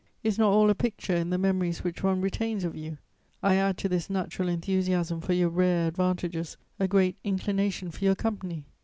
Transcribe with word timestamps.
Is 0.23 0.39
not 0.39 0.49
all 0.51 0.71
a 0.71 0.73
picture 0.73 1.13
in 1.13 1.29
the 1.29 1.37
memories 1.37 1.83
which 1.83 2.01
one 2.01 2.21
retains 2.21 2.63
of 2.63 2.75
you? 2.75 2.97
I 3.43 3.53
add 3.57 3.77
to 3.77 3.87
this 3.87 4.09
natural 4.09 4.49
enthusiasm 4.49 5.21
for 5.21 5.33
your 5.33 5.49
rare 5.49 5.87
advantages 5.89 6.57
a 6.79 6.87
great 6.87 7.17
inclination 7.23 7.91
for 7.91 8.03
your 8.05 8.15
company. 8.15 8.65